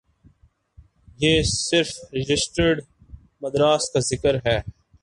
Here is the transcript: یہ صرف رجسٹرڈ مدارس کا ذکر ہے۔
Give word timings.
یہ 1.19 1.41
صرف 1.43 1.89
رجسٹرڈ 2.13 2.81
مدارس 3.41 3.89
کا 3.91 3.99
ذکر 3.99 4.35
ہے۔ 4.45 4.57